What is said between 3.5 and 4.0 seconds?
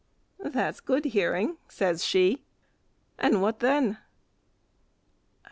then?"